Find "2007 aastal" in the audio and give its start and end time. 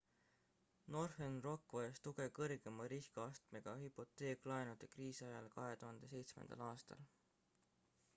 5.59-7.05